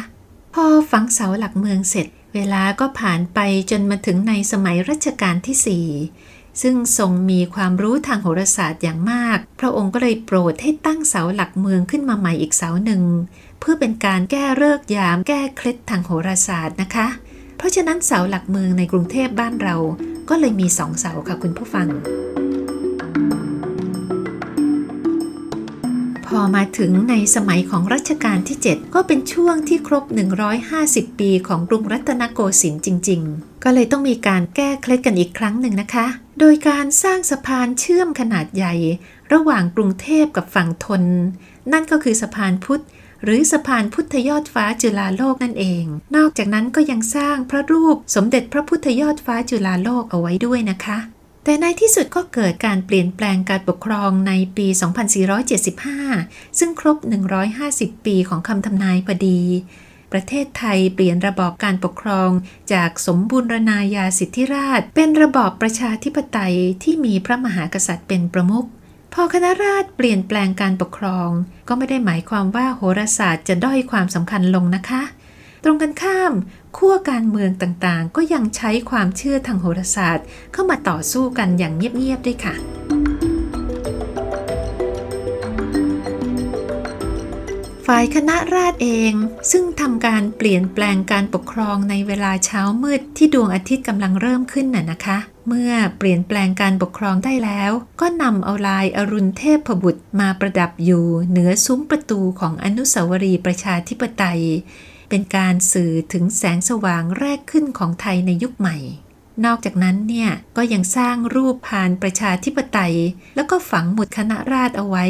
[0.55, 3.39] พอฝังเสาหลักเมืองเสร็จ เวลาก็ผ่านไป
[3.71, 13.03] จนมาถึงในสมัยรัชกาลที่ 4ซึ่งทรงมีความรู้ทางโหราศาสตร์อย่างมาก พระองค์ก็เลยโปรดให้ตั้งเสาหลักเมืองขึ้นมาใหม่อีกเสาหนึ่ง
[13.61, 17.07] เพื่อเป็นการแก้เลิกยามแก้เคล็ดทางโหราศาสตร์นะคะ
[17.57, 19.77] เพราะฉะนั้นเสาหลักเมืองในกรุงเทพบ้านเรา
[20.29, 21.89] ก็เลยมีสองเสาค่ะคุณผู้ฟัง
[26.27, 30.05] พอมาถึงในสมัยของรัชกาลที่ 7 ก็เป็นช่วงที่ครบ
[30.63, 36.07] 150 ปีของกรุงรัตนโกสินทร์จริง ๆ ก็เลยต้องมีการแก้เคล็ดกันอีกครั้งหนึ่งนะคะ
[36.41, 38.75] โดยการสร้างสะพานเชื่อมขนาดใหญ่
[39.33, 41.03] ระหว่างกรุงเทพกับฝั่งทน
[41.73, 42.83] นั่นก็คือสะพานพุทธ
[43.25, 45.85] หรือสะพานพุทธยอดฟ้าจุฬาโลกนั่นเอง
[46.17, 50.99] นอกจากนั้นก็ยังสร้างพระรูปสมเด็จพระพุทธยอดฟ้าจุฬาโลกเอาไว้ด้วยนะคะ
[51.45, 54.67] แต่ในที่สุดก็เกิดการเปลี่ยนแปลงการปกครองในปี
[55.83, 56.97] 2475 ซึ่งครบ
[57.51, 59.41] 150 ปีของคำทำนายพอดี
[60.13, 62.31] ประเทศไทยเปลี่ยนระบอบการปกครอง
[62.73, 68.67] จากสมบูรณาญาสิทธิราช เป็นระบอบประชาธิปไตยที่มีพระมหากษัตริย์เป็นประมุข
[69.15, 71.31] พอคณะราษฎรเปลี่ยนแปลงการปกครอง
[71.69, 75.03] ก็ไม่ได้หมายความว่าโหราศาสตร์จะด้อยความสำคัญลงนะคะ
[75.65, 76.33] ตรงกันข้าม
[76.77, 82.55] ขั้วการเมืองต่างๆ ก็ยังใช้ความเชื่อทางโหราศาสตร์ เข้ามาต่อสู้กันอย่างเงียบๆด้วยค่ะ
[87.95, 89.13] ฝ่ายคณะราษฎรเอง
[89.51, 104.43] ซึ่งทำการเปลี่ยนแปลงการปกครองในเวลาเช้ามืดที่ดวงอาทิตย์กำลังเริ่มขึ้นน่ะนะคะ เมื่อเปลี่ยนแปลงการปกครองได้แล้ว ก็นำเอาลายอรุณเทพบุตรมาประดับอยู่เหนือซุ้มประตูของอนุสาวรีย์ประชาธิปไตย
[105.09, 108.79] เป็นการสื่อถึงแสงสว่างแรกขึ้นของไทยในยุคใหม่
[109.45, 112.97] นอกจากนั้นเนี่ยก็ยังสร้างรูปพานประชาธิปไตย
[113.37, 115.05] แล้วก็ฝังหมุดคณะราษฎรเอาไว้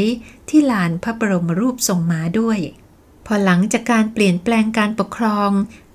[0.48, 2.58] ที่ลานพระบรมรูปทรงม้าด้วย
[3.26, 5.50] พอหลังจากการเปลี่ยนแปลงการปกครอง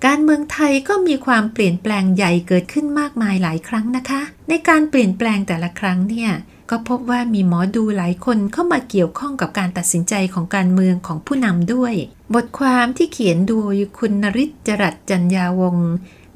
[0.06, 6.32] การเมืองไทยก็มีความเปลี่ยนแปลงใหญ่เกิดขึ้นมากมายหลายครั้งนะคะ ในการเปลี่ยนแปลงแต่ละครั้งเนี่ย
[6.70, 11.94] ก็พบว่ามีหมอดูหลายคนเข้ามาเกี่ยวข้องกับการตัดสินใจของการเมืองของผู้นำด้วย
[12.34, 15.76] บทความที่เขียนโดยคุณนริศจรัสจัญญาวง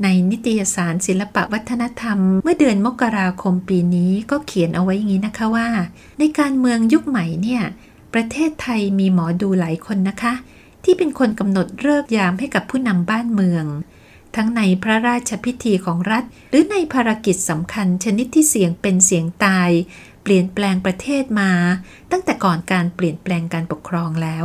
[0.02, 5.68] ในนิตยสารศิลปะวัฒนธรรม เมื่อเดือนมกราคมปีนี้ก็เขียนเอาไว้อย่างนี้นะคะว่า
[6.18, 7.62] ในการเมืองยุคใหม่เนี่ย
[8.14, 10.32] ประเทศไทยมีหมอดูหลายคนนะคะ
[10.84, 13.64] ที่เป็นคนกำหนดเลิกยามให้กับผู้นำบ้านเมือง
[14.36, 19.70] ทั้งในพระราชพิธีของรัฐ หรือในภารกิจสำคัญชนิดที่เสียงเป็นเสียงตาย
[20.22, 21.50] เปลี่ยนแปลงประเทศมา
[22.10, 24.44] ตั้งแต่ก่อนการเปลี่ยนแปลงการปกครองแล้ว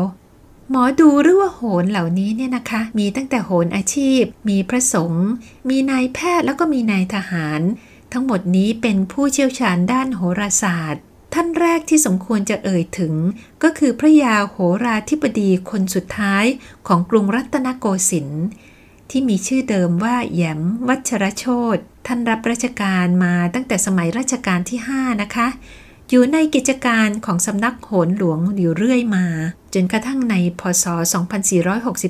[0.71, 5.27] หมอดูหรือว่าโหนเหล่านี้เนี่ยนะคะ มีตั้งแต่โหนอาชีพ มีพระสงฆ์
[5.69, 7.61] มีนายแพทย์แล้วก็มีนายทหาร
[8.13, 13.13] ทั้งหมดนี้เป็นผู้เชี่ยวชาญด้านโหราศาสตร์ ท่านแรกที่สมควรจะเอ่ยถึง
[13.63, 16.45] ก็คือพระยาโหราธิบดีคนสุดท้าย
[16.87, 18.45] ของกรุงรัตนโกสินทร์
[19.09, 25.47] ที่มีชื่อเดิมว่าแยมวัชรโชตท่านรับราชการมาตั้งแต่สมัยรัชกาลที่ 5 นะคะ
[26.09, 29.25] อยู่ในกิจการของสำนักโหนหลวงอยู่เรื่อยมา
[29.73, 30.85] จนกระทั่งในพศ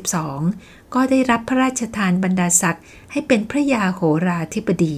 [0.06, 4.98] 2462 ก็ได้รับพระราชทานบรรดาศักดิ์ให้เป็นพระยาโหราธิบดี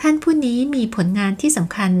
[0.00, 1.92] ท่านผู้นี้มีผลงานที่สำคัญ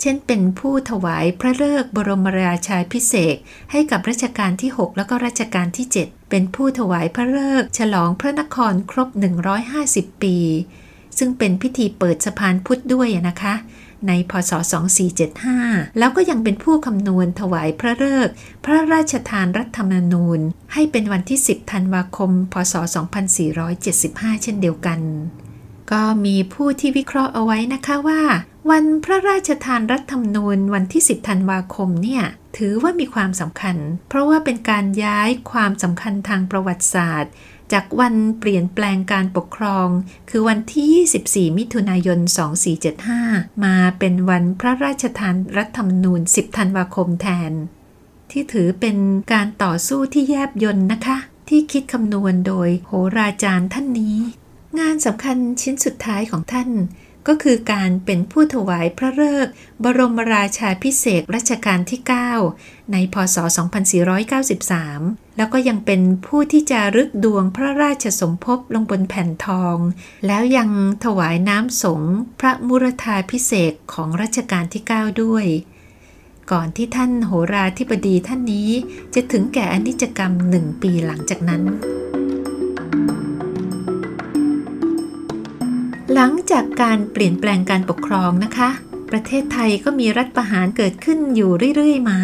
[0.00, 3.36] เช่นเป็นผู้ถวายพระเลิกบรมราชาพิเศษ
[3.70, 9.08] ให้กับรัชกาลที่ 6 แล้วก็รัชกาลที่ 7 เป็นผู้ถวายพระเลิกฉลองพระนครครบ
[9.66, 10.36] 150 ปี
[11.18, 13.54] ซึ่งเป็นพิธีเปิดสะพานพุทธด้วยนะคะ
[14.08, 14.52] ในพศ
[15.24, 18.34] 2475 แล้วก็ยังเป็นผู้คำนวณถวายพระฤกษ์
[18.64, 20.40] พระราชทานรัฐธรรมนูญ
[20.72, 22.74] ให้เป็นวันที่ 10 ธันวาคม พศ
[23.58, 25.00] 2475 เช่นเดียวกัน
[25.92, 28.22] ก็มีผู้ที่วิเคราะห์เอาไว้นะคะว่า
[28.70, 32.24] วันพระราชทานรัฐธรรมนูญวันที่ 10 ธันวาคมเนี่ย
[32.56, 33.76] ถือว่ามีความสำคัญ
[34.08, 37.32] เพราะว่าเป็นการย้ายความสำคัญทางประวัติศาสตร์
[37.72, 39.88] จากวันเปลี่ยนแปลงการปกครอง
[40.30, 42.18] คือวันที่ 24 มิถุนายน
[42.92, 47.52] 2475 มาเป็นวันพระราชทานรัฐธรรมนูญ 10 ธันวาคมแทน
[48.30, 48.96] ที่ถือเป็น
[49.32, 51.16] การต่อสู้ที่แยบยนนะคะ
[51.48, 54.18] ที่คิดคำนวณโดยโหราจารย์ท่านนี้
[54.78, 56.70] งานสำคัญชิ้นสุดท้ายของท่าน
[57.28, 59.46] ก็คือการเป็นผู้ถวายพระเลิก
[59.82, 62.00] บรมราชาพิเศษรัชกาลที่
[62.46, 63.36] 9 ในพศ
[64.12, 69.76] 2493 แล้วก็ยังเป็นผู้ที่จะรึกดวงพระราชสมภพลงบนแผ่นทอง
[70.26, 70.68] แล้วยัง
[71.04, 72.02] ถวายน้ำสง
[72.40, 75.46] พระมุรธาพิเศษของรัชกาลที่ 9 ด้วย
[76.52, 78.70] ก่อนที่ท่านโหราธิบดีท่านนี้
[79.14, 81.62] จะถึงแก่อนิจกรรมหนึ่งปีหลังจากนั้น
[86.14, 88.70] หลังจากการเปลี่ยนแปลงการปกครองนะคะ
[89.10, 92.20] ประเทศไทยก็มีรัฐประหารเกิดขึ้นอยู่เรื่อยๆมา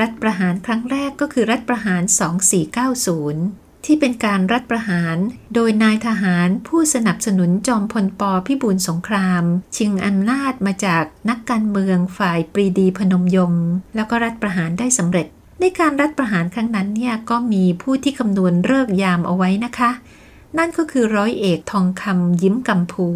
[0.00, 5.16] รัฐประหารครั้งแรกก็คือรัฐประหาร 2490 ที่เป็นการรัฐประหาร
[5.54, 9.44] โดยนายทหารผู้สนับสนุนจอมพลปพิบูลสงคราม
[9.76, 15.26] ชิงอำนาจมาจากนักการเมืองฝ่ายปรีดีพนมยงค์แล้วก็รัฐประหารได้สำเร็จ
[15.60, 19.90] ในการรัฐประหารครั้งนั้นเนี่ยก็มีผู้ที่คำนวณเลิกยามเอาไว้นะคะ
[20.58, 23.08] นั่นก็คือร้อยเอกทองคำยิ้มกำพู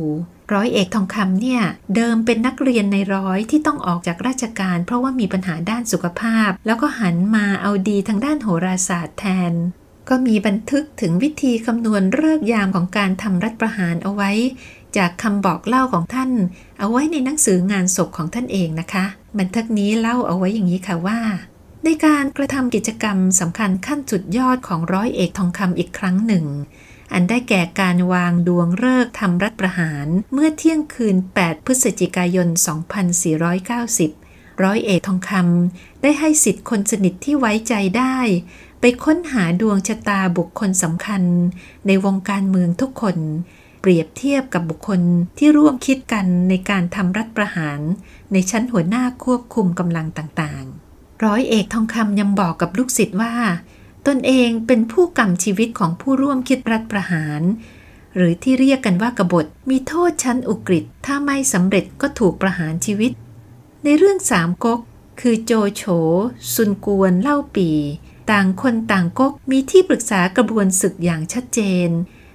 [0.52, 1.62] ร้อยเอกทองคำเนี่ย
[1.96, 9.52] เดิมเป็นนักเรียนในร้อยที่ต้องออกจากราชการ เพราะว่ามีปัญหาด้านสุขภาพ แล้วก็หันมาเอาดีทางด้านโหราศาสตร์แทน
[10.08, 14.30] ก็มีบันทึกถึงวิธีคำนวณเลิกยามของการทำรัฐประหารเอาไว้
[14.96, 16.30] จากคำบอกเล่าของท่าน
[16.78, 19.04] เอาไว้ในหนังสืองานศพของท่านเองนะคะ
[19.38, 21.20] บันทึกนี้เล่าเอาไว้อย่างนี้ค่ะว่า
[21.84, 26.44] ในการกระทำกิจกรรมสำคัญขั้นสุดยอดของร้อยเอกทองคำอีกครั้งหนึ่ง
[27.12, 32.48] อันได้แก่การวางดวงฤกษ์ทำรัฐประหาร เมื่อเที่ยงคืน 8 พฤศจิกายน
[33.94, 38.16] 2490 ร้อยเอกทองคำได้ให้สิทธิ์คนสนิทที่ไว้ใจได้
[38.80, 41.22] ไปค้นหาดวงชะตาบุคคลสำคัญ
[41.86, 43.16] ในวงการเมืองทุกคน
[43.80, 45.00] เปรียบเทียบกับบุคคล
[45.38, 47.80] ที่ร่วมคิดกันในการทำรัฐประหาร
[48.32, 53.34] ในชั้นหัวหน้าควบคุมกำลังต่างๆ ร้อยเอกทองคำยังบอกกับลูกศิษย์ว่า
[54.06, 57.42] ตนเองเป็นผู้กำชีวิตของผู้ร่วมคิดรัฐประหาร
[58.16, 63.12] หรือที่เรียกกันว่ากบฏมีโทษชั้นอุกฤษถ้าไม่สำเร็จก็ถูกประหารชีวิต
[63.84, 64.80] ในเรื่องสามก๊ก
[65.20, 65.82] คือโจโฉ
[66.54, 67.70] ซุนกวนเล่าปี
[68.30, 71.88] ต่างคนต่างก๊กมีที่ปรึกษากระบวนศึกอย่างชัดเจน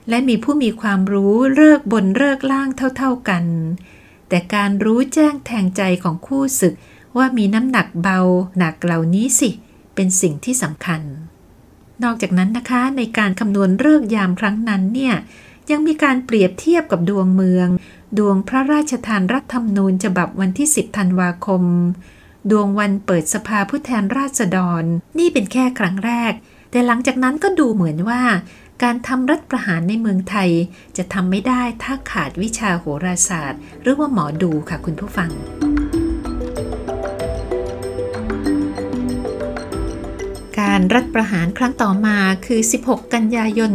[0.10, 3.46] และมีผู้มีความรู้เลิกบนเลิกล่างเท่าๆกัน
[4.30, 6.74] แต่การรู้แจ้งแทงใจของคู่ศึก
[7.18, 8.20] ว่ามีน้ำหนักเบา
[8.58, 9.50] หนักเหล่านี้สิ
[9.96, 11.02] เป็นสิ่งที่สำคัญ
[12.04, 15.16] นอกจากนั้นนะคะในการคำนวณเลิกยามครั้งนั้นเนี่ย
[15.72, 17.68] ยังมีการเปรียบเทียบกับดวงเมือง
[18.18, 21.64] ดวงพระราชทานรัฐธรรมนูญฉบับวันที่ 10 ธันวาคม
[22.52, 24.84] ดวงวันเปิดสภาผู้แทนราษฎร
[25.20, 26.34] นี่เป็นแค่ครั้งแรก
[26.72, 28.22] แต่หลังจากนั้นก็ดูเหมือนว่า
[28.84, 30.50] การทำรัฐประหารในเมืองไทย
[30.98, 35.32] จะทำไม่ได้ถ้าขาดวิชาโหราศาสตร์ หรือว่าหมอดูค่ะคุณผู้ฟัง
[40.78, 43.72] การรัฐประหารครั้งต่อมาคือ 16 กันยายน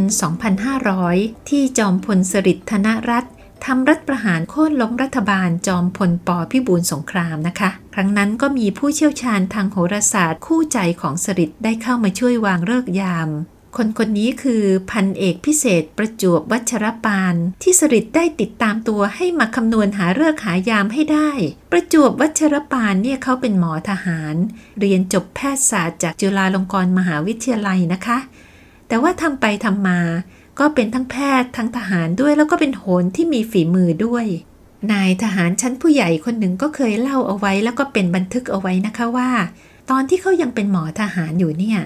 [0.73, 3.25] 2500 ที่จอมพลสฤษดิ์ธนรัต
[3.65, 13.29] ทำรัฐประหารโค่นล้มรัฐบาลจอมพลปพิบูลสงครามนะคะ ครั้งนั้นก็มีผู้เชี่ยวชาญทางโหราศาสตร์คู่ใจของสฤษดิ์ได้เข้ามาช่วยวางเลิกยาม
[13.77, 21.29] คนคนนี้คือพันเอกพิเศษประจวบวัชรปาน ที่สริดได้ติดตามตัวให้มาคำนวณหาเลิกหายามให้ได้
[21.71, 24.35] ประจวบวัชรปานเนี่ยเขาเป็นหมอทหาร
[24.79, 28.17] เรียนจบแพทยศาสตร์จากจุฬาลงกรณ์มหาวิทยาลัยนะคะ
[28.87, 29.99] แต่ว่าทำไปทำมา
[30.59, 34.25] ก็เป็นทั้งแพทย์ทั้งทหารด้วยแล้วก็เป็นโหนที่มีฝีมือด้วย
[34.91, 39.29] นายทหารชั้นผู้ใหญ่คนหนึ่งก็เคยเล่าเอาไว้แล้วก็เป็นบันทึกเอาไว้นะคะว่า
[39.89, 41.79] ตอนที่เขายังเป็นหมอทหารอยู่เนี่ย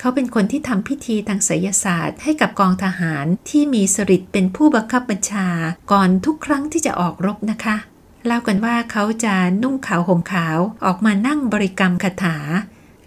[0.00, 5.48] เขาเป็นคนที่ทำพิธีทางไสยศาสตร์ ให้กับกองทหารที่มีสริตเป็นผู้บังคับบัญชา
[5.92, 7.76] ก่อนทุกครั้งที่จะออกรบนะคะ
[8.26, 12.36] เล่ากันว่าเขาจะนุ่งขาวห่มขาวออกมานั่งบริกรรมคาถา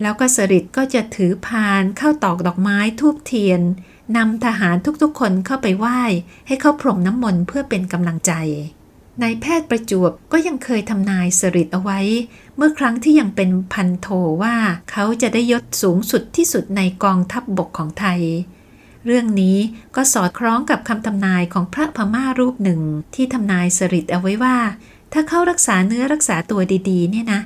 [0.01, 3.62] แล้วก็สริตก็จะถือพานเข้าตอกดอกไม้ทูบเทียน
[4.17, 6.01] นำทหารทุกๆคนเข้าไปไหว้
[6.47, 8.32] ให้เขาพรมน้ำมนต์เพื่อเป็นกำลังใจ
[9.21, 11.99] นายแพทย์ประจวบก็ยังเคยทำนายสริตเอาไว้
[12.56, 14.08] เมื่อครั้งที่ยังเป็นพันโท
[14.43, 14.56] ว่า
[14.91, 18.21] เขาจะได้ยศสูงสุดที่สุดในกองทัพบบกของไทย
[19.06, 19.58] เรื่องนี้
[19.95, 22.82] ก็สอดคล้องกับคำทำนายของพระพม่ารูปหนึ่ง
[23.15, 24.58] ที่ทำนายสริตเอาไว้ว่า
[25.13, 27.41] ถ้าเขารักษาเนื้อรักษาตัวดีๆ เนี่ยนะ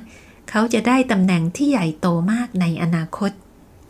[0.50, 3.30] เขาจะได้ตำแหน่งที่ใหญ่โตมากในอนาคต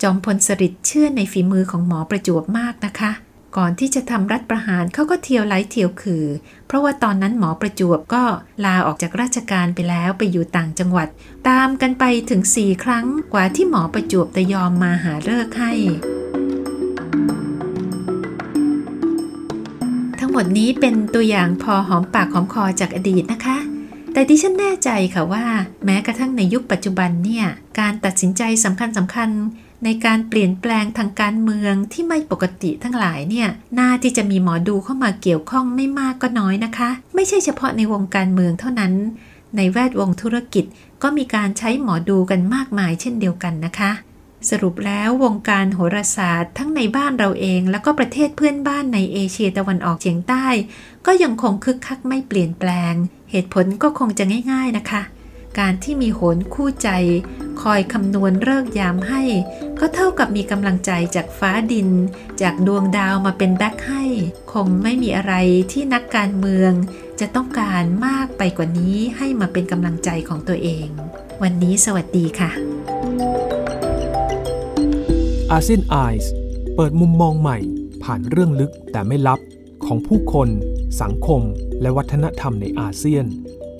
[0.01, 3.11] จอมพลสริตเชื่อในฝีมือของหมอประจวบมากนะคะ
[3.57, 6.25] ก่อนที่จะทำรัฐประหารเขาก็เที่ยวไหลเที่ยวคือ
[6.67, 8.23] เพราะว่าตอนนั้นหมอประจวบก็
[8.65, 11.07] ลาออกจากราชการไปแล้วไปอยู่ต่างจังหวัด
[11.49, 15.73] ตามกันไปถึงสี่ครั้งกว่าที่หมอประจวบจะยอมมาหาเลิกให้
[20.33, 23.57] หมดนี้เป็นตัวอย่างพอหอมปากหอมคอจากอดีตนะคะ
[24.13, 25.45] แต่ดิฉันแน่ใจค่ะว่า
[25.85, 27.45] แม้กระทั่งในยุคปัจจุบันเนี่ย
[27.79, 29.29] การตัดสินใจสำคัญสำคัญ
[29.83, 38.93] ในการเปลี่ยนแปลงทางการเมืองที่ไม่ปกติทั้งหลายเนี่ยน่าที่จะมีหมอดูเข้ามาเกี่ยวข้องไม่มากก็น้อยนะคะ ไม่ใช่เฉพาะในวงการเมืองเท่านั้น
[39.55, 40.65] ในแวดวงธุรกิจ
[41.03, 43.91] ก็มีการใช้หมอดูกันมากมายเช่นเดียวกันนะคะ
[44.49, 50.45] สรุปแล้ววงการโหราศาสตร์ทั้งในบ้านเราเอง แล้วก็ประเทศเพื่อนบ้านในเอเชียตะวันออกเฉียงใต้
[51.05, 52.93] ก็ยังคงคึกคักไม่เปลี่ยนแปลง
[53.31, 55.01] เหตุผลก็คงจะง่าย ๆนะคะ
[55.57, 56.89] การที่มีโหนคู่ใจ
[57.61, 59.23] คอยคำนวณเลิกยามให้
[59.79, 61.89] ก็เท่ากับมีกำลังใจจากฟ้าดิน
[62.41, 64.03] จากดวงดาวมาเป็นแบ็คให้
[64.53, 65.33] คงไม่มีอะไร
[65.71, 66.71] ที่นักการเมือง
[67.19, 70.87] จะต้องการมากไปกว่านี้ให้มาเป็นกำลังใจของตัวเอง
[71.41, 72.51] วันนี้สวัสดีค่ะ
[75.51, 76.31] อาเซียนไอส์
[76.75, 77.57] เปิดมุมมองใหม่
[78.03, 79.39] ผ่านเรื่องลึกแต่ไม่ลับ
[79.85, 80.49] ของผู้คน
[81.01, 81.41] สังคม
[81.81, 83.25] และวัฒนธรรมในอาเซียน